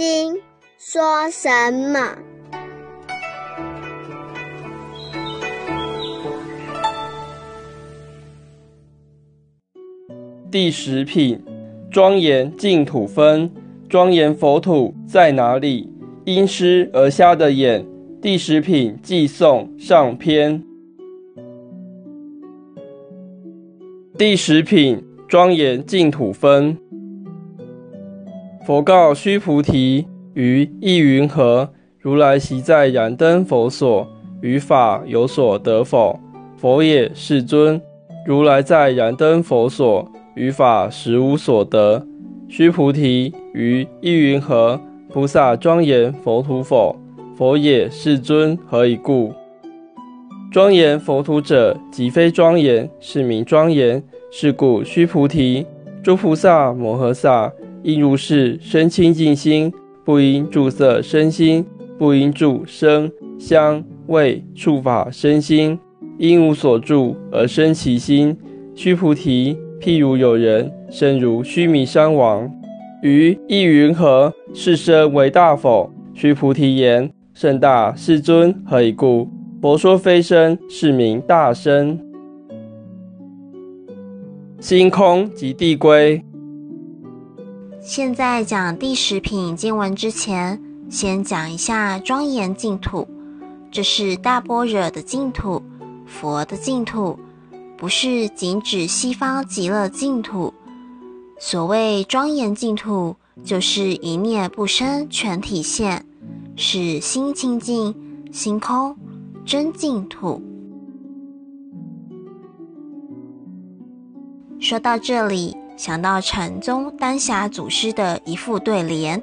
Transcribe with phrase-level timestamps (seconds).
[0.00, 0.32] 经》
[0.78, 2.16] 说什么？
[10.50, 11.44] 第十品，
[11.90, 13.50] 庄严净土分。
[13.90, 15.92] 庄严佛土在哪里？
[16.24, 17.84] 因失而瞎的眼。
[18.22, 20.64] 第十品寄送上篇。
[24.16, 26.78] 第十品庄严净土分。
[28.70, 31.70] 佛告须菩提：于意云何？
[31.98, 34.06] 如来昔在燃灯佛所，
[34.42, 36.20] 于法有所得否？
[36.56, 37.82] 佛也，世尊。
[38.24, 42.06] 如来在燃灯佛所，于法实无所得。
[42.48, 43.34] 须菩提。
[43.54, 44.80] 于意云何？
[45.08, 46.94] 菩萨庄严佛土否？
[47.36, 48.56] 佛也，世尊。
[48.68, 49.32] 何以故？
[50.52, 54.00] 庄严佛土者，即非庄严，是名庄严。
[54.30, 55.66] 是故，须菩提，
[56.04, 59.72] 诸菩萨摩诃萨应如是生清净心，
[60.04, 61.64] 不应住色生心，
[61.98, 65.78] 不应住声香味触法生心，
[66.18, 68.36] 应无所住而生其心。
[68.74, 72.50] 须菩提，譬如有人生如须弥山王。
[73.02, 74.32] 于意云何？
[74.52, 75.90] 是身为大否？
[76.12, 78.54] 须菩提言：甚大，世尊。
[78.66, 79.28] 何以故？
[79.62, 81.98] 佛说非身，是名大身。
[84.58, 86.22] 星空即地归。
[87.82, 93.08] 现在讲第十品经文之前，先讲一下庄严净土。
[93.72, 95.62] 这是大般若的净土，
[96.06, 97.18] 佛的净土，
[97.78, 100.52] 不是仅指西方极乐净土。
[101.38, 106.04] 所谓庄严净土，就是一念不生全体现，
[106.56, 107.94] 是心清净、
[108.30, 108.94] 心空
[109.46, 110.42] 真净土。
[114.58, 119.22] 说到这里，想到禅宗丹霞祖师的一副对联：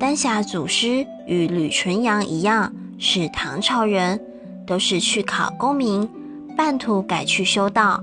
[0.00, 4.18] 丹霞祖师与吕纯阳一样，是唐朝人，
[4.66, 6.08] 都是去考功名，
[6.56, 8.02] 半途改去修道。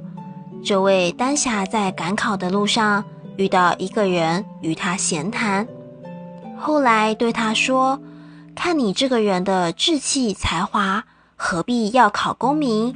[0.63, 3.03] 这位丹霞在赶考的路上。
[3.37, 5.67] 遇到一个人与他闲谈，
[6.59, 7.99] 后来对他说
[8.53, 11.03] ：“看你这个人的志气才华，
[11.35, 12.95] 何必要考功名？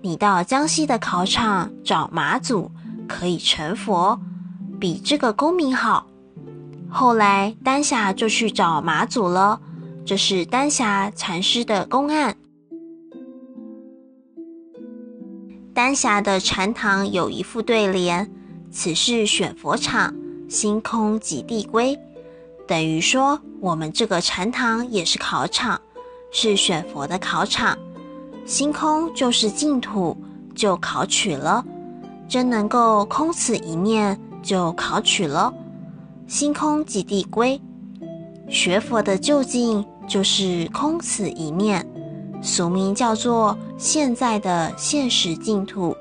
[0.00, 2.70] 你到江西的考场找马祖，
[3.12, 4.18] 可以成佛，
[4.80, 6.06] 比这个功名好。”
[6.90, 9.60] 后来丹霞就去找马祖了。
[10.04, 12.36] 这是丹霞禅师的公案。
[15.72, 18.30] 丹霞的禅堂有一副对联。
[18.70, 20.14] 此事选佛场，
[20.48, 21.98] 星空即地归，
[22.66, 25.78] 等于说我们这个禅堂也是考场，
[26.32, 27.76] 是选佛的考场。
[28.46, 30.16] 星空就是净土，
[30.54, 31.62] 就考取了，
[32.32, 35.52] 真能够空此一念就考取了。
[36.26, 37.60] 星空即地归，
[38.48, 41.86] 学佛的究竟就是空此一念，
[42.40, 45.94] 俗名叫做现在的现实净土。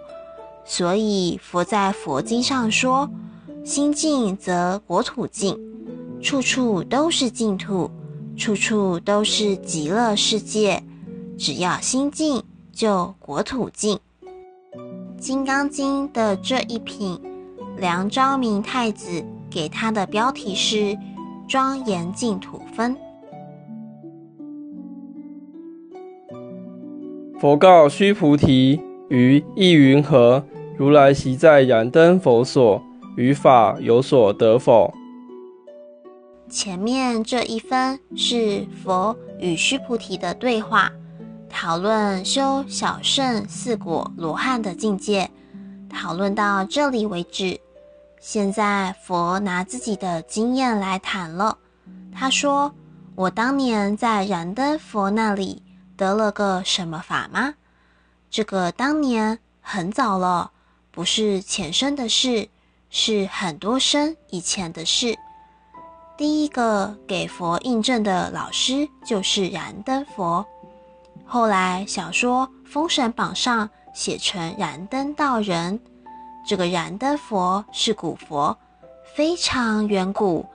[0.63, 3.09] 所以佛在佛经上说
[3.65, 5.59] ：“心净则国土净，
[6.21, 7.91] 处处都是净土，
[8.37, 10.81] 处处都是极乐世界。
[11.37, 12.41] 只要心净，
[12.71, 13.97] 就国土净。”
[15.21, 17.21] 《金刚经》的这一品，
[17.77, 20.97] 梁昭明太子给他的标题是
[21.47, 22.97] “庄严净土分”。
[27.39, 30.43] 佛告须菩提：“于意云何？”
[30.75, 32.81] 如来习在燃灯佛所，
[33.15, 34.91] 于法有所得否？
[36.49, 40.91] 前面这一分是佛与须菩提的对话，
[41.51, 45.29] 讨论修小圣四果罗汉的境界，
[45.89, 47.59] 讨论到这里为止。
[48.19, 51.57] 现在佛拿自己的经验来谈了。
[52.13, 52.73] 他说
[53.15, 55.61] ：“我当年在燃灯佛那里
[55.95, 57.53] 得了个什么法吗？
[58.29, 60.51] 这个当年很早了。”
[60.93, 62.49] 不是前生的事，
[62.89, 65.17] 是很多生以前的事。
[66.17, 70.45] 第一个给佛印证的老师就是燃灯佛，
[71.33, 75.79] 后来小说《封神榜》上写成燃灯道人。
[76.45, 78.57] 这个燃灯佛是古佛，
[79.15, 80.45] 非常远古，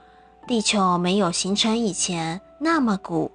[0.46, 3.30] 地球没有形成以前那么古。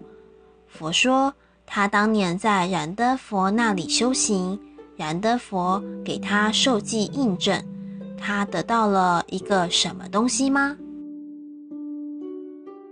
[0.68, 1.34] 佛说
[1.66, 4.60] 他当年在燃灯佛那里修行。
[4.96, 7.60] 燃灯佛给他受记印证，
[8.20, 10.78] 他得到了一个什么东西吗？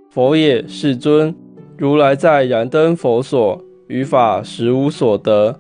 [0.10, 1.36] 佛也，世尊。
[1.78, 5.60] 如来在燃灯佛所，于法实无所得。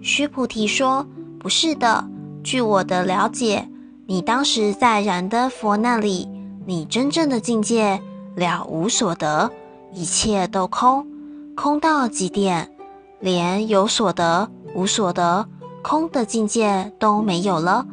[0.00, 1.06] 须菩提说
[1.38, 2.08] ：“不是的。
[2.42, 3.68] 据我的了解，
[4.06, 6.26] 你当时在燃灯佛那里，
[6.64, 8.00] 你真正的境界
[8.34, 9.50] 了无所得，
[9.92, 11.06] 一切都空，
[11.54, 12.72] 空到极点，
[13.18, 15.46] 连有所得、无所得、
[15.82, 17.86] 空的境界都没有了。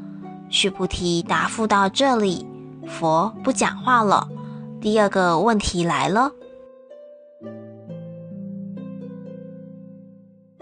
[0.50, 2.48] 须菩提答复到这里，
[2.88, 4.30] 佛不讲话了。
[4.80, 6.32] 第二个问题来了：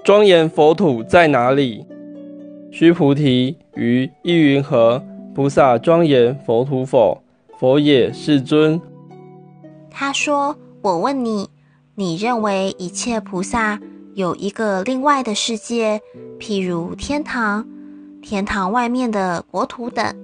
[0.06, 1.84] 庄严佛土在哪里？
[2.72, 5.04] 须菩提，于意云何？
[5.34, 7.24] 菩萨庄严佛土否？
[7.57, 8.80] 佛也，世尊。
[9.90, 11.50] 他说：“我问你，
[11.96, 13.80] 你认为一切菩萨
[14.13, 16.00] 有一个另外的世界，
[16.40, 17.68] 譬如天堂、
[18.22, 20.16] 天堂外面的国土等，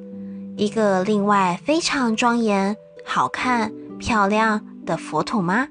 [0.58, 5.68] 一个另外非常庄严、好看、漂亮的佛土吗？”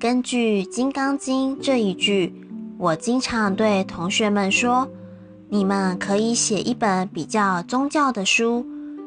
[0.00, 2.32] 根据《金刚经》这一句，
[2.78, 4.88] 我经常对同学们说
[5.50, 8.64] ：“你们可以写一本比较宗教的书。”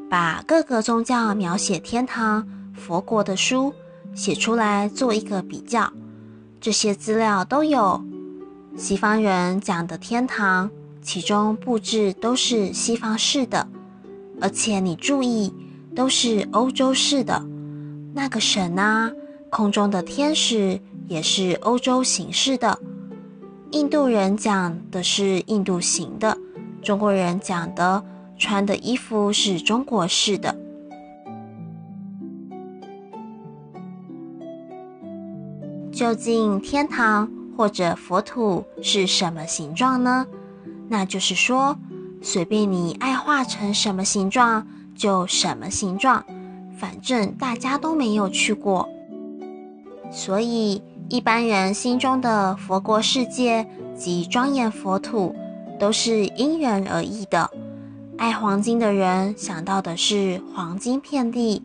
[0.07, 3.73] 把各个宗教描写天堂、佛国的书
[4.13, 5.91] 写出来，做一个比较。
[6.61, 7.99] 这些资料都有。
[8.77, 10.69] 西方人讲的天堂，
[11.01, 13.67] 其中布置都是西方式的，
[14.39, 15.51] 而且你注意，
[15.95, 17.43] 都是欧洲式的。
[18.13, 19.11] 那个神啊，
[19.53, 22.79] 空中的天使也是欧洲形式的。
[23.69, 26.35] 印度人讲的是印度型的，
[26.81, 28.03] 中国人讲的。
[28.35, 30.53] 穿的衣服是中国式的。
[35.93, 40.25] 究竟天堂或者佛土是什么形状呢？
[40.89, 41.77] 那就是说，
[42.21, 46.25] 随便你爱画成什么形状就什么形状，
[46.77, 48.89] 反正大家都没有去过。
[50.13, 50.79] 所以
[51.09, 53.67] 一般人心中的佛国世界
[53.97, 55.35] 及庄严佛土，
[55.79, 57.49] 都是因人而异的。
[58.15, 61.63] 爱黄金的人想到的是黄金遍地，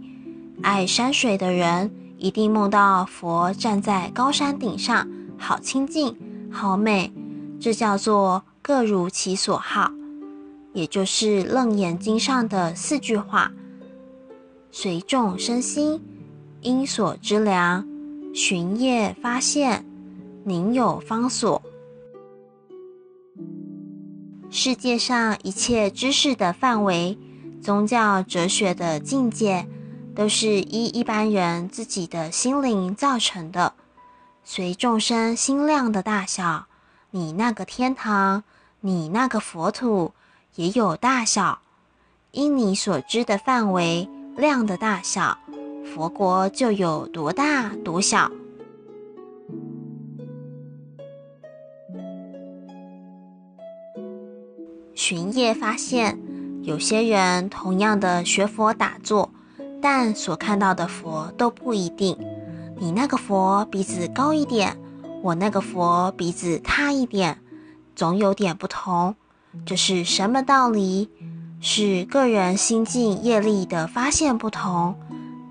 [0.63, 5.07] 爱山水的人一定梦到佛站在高山顶上，
[5.37, 6.17] 好清净，
[6.51, 7.13] 好美。
[7.61, 9.91] 这叫做各如其所好，
[10.73, 13.53] 也就是《楞严经》上的四句话：
[14.71, 16.01] 随众生心，
[16.63, 17.87] 因所知量，
[18.35, 19.85] 寻业发现，
[20.45, 21.61] 宁有方所。
[24.51, 27.19] 世界上一切知识的范围，
[27.61, 29.67] 宗教哲学的境界，
[30.15, 33.75] 都是依一般人自己的心灵造成的。
[34.45, 36.67] 随众生心量的大小，
[37.11, 38.45] 你那个天堂，
[38.81, 40.13] 你那个佛土
[40.55, 41.61] 也有大小。
[42.31, 45.39] 因你所知的范围量的大小，
[45.95, 48.31] 佛国就有多大多小。
[54.95, 56.19] 巡夜发现，
[56.63, 59.31] 有些人同样的学佛打坐，
[59.81, 62.17] 但所看到的佛都不一定。
[62.77, 64.77] 你那个佛鼻子高一点，
[65.23, 67.39] 我那个佛鼻子塌一点，
[67.97, 69.15] 总有点不同。
[69.65, 71.09] 这是什么道理？
[71.61, 74.95] 是个人心境业力的发现不同。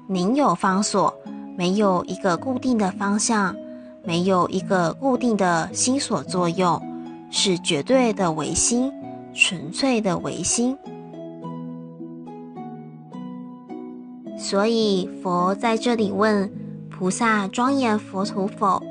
[0.07, 1.13] 宁有方所，
[1.57, 3.56] 没有一个固定的方向，
[4.04, 6.81] 没有一个固定的心所作用，
[7.30, 8.92] 是绝对的唯心。
[9.40, 10.76] 纯粹的唯心，
[14.35, 16.52] 所以佛在这里问
[16.90, 18.81] 菩萨：庄严佛土否？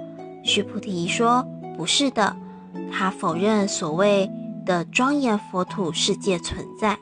[0.44, 1.44] 须菩提说：
[1.76, 2.36] 不是的，
[2.92, 4.30] 他否认所谓
[4.64, 6.96] 的庄严佛土世界存在。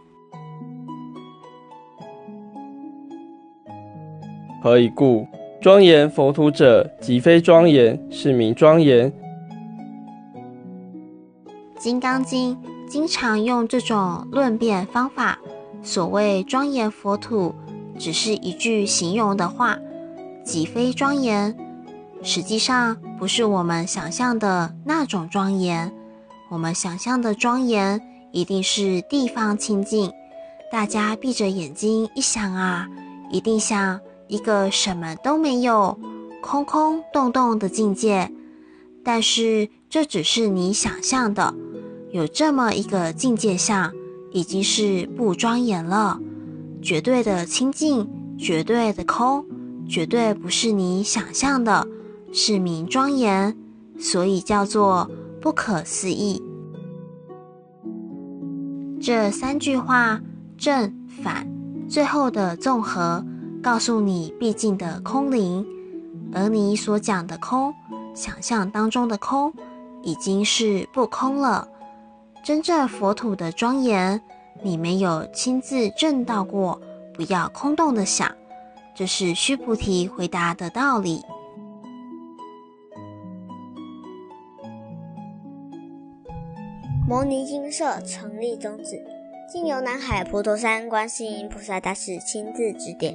[4.64, 5.26] 何以故？
[5.60, 9.12] 庄严佛土者，即非庄严，是名庄严。
[11.78, 12.56] 《金刚经》。
[12.88, 15.38] 经常用这种论辩方法。
[15.82, 17.54] 所谓庄严佛土，
[17.98, 19.76] 只是一句形容的话，
[20.42, 21.54] 即非庄严。
[22.22, 25.92] 实际上不是我们想象的那种庄严。
[26.48, 28.00] 我们想象的庄严，
[28.32, 30.10] 一定是地方清净。
[30.72, 32.88] 大家闭着眼睛一想啊，
[33.30, 34.00] 一定想
[34.34, 35.98] 一个什么都没有、
[36.42, 38.30] 空空洞洞的境界。
[39.04, 41.54] 但是这只是你想象的。
[42.10, 43.92] 有这么一个境界下，
[44.32, 46.20] 已经是不庄严了，
[46.80, 49.44] 绝对的清净，绝对的空，
[49.88, 51.86] 绝对不是你想象的，
[52.32, 53.56] 是名庄严，
[53.98, 55.10] 所以叫做
[55.40, 56.42] 不可思议。
[59.00, 60.20] 这三句话
[60.56, 61.46] 正反
[61.88, 63.24] 最后的综合，
[63.64, 65.66] 告诉你毕竟的空灵，
[66.34, 67.72] 而你所讲的空，
[68.14, 69.50] 想象当中的空，
[70.02, 71.66] 已经是不空了。
[72.44, 74.20] 真正佛土的庄严，
[74.62, 76.78] 你没有亲自证到过，
[77.14, 78.30] 不要空洞的想。
[78.94, 81.22] 这是须菩提回答的道理。
[87.08, 89.02] 摩尼金舍成立宗旨，
[89.50, 93.14] 经由南海普陀山观世音菩萨大士亲自指点，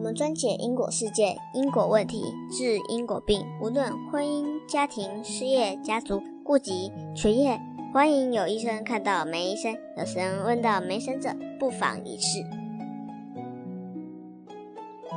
[0.00, 7.60] 我们专解因果世界、因果问题，治因果病，无论婚姻、家庭、事业、家族、户籍、学业，
[7.92, 12.42] 欢迎有医生看到没医生，有神问到没神者，不妨一试。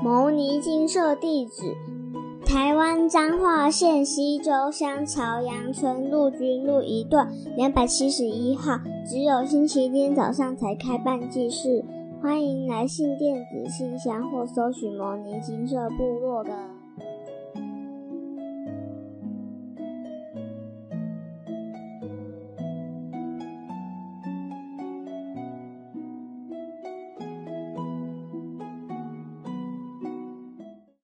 [0.04, 1.74] 牟尼金舍地址。
[2.46, 11.84] 台湾彰化县西周乡朝阳村陆军路一段两百七十一号，只有星期天早上才开办祭事，
[12.24, 16.73] 欢迎来信电子信箱或搜寻“摩尼金色部落”的。